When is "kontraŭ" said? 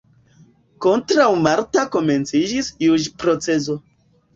0.85-1.29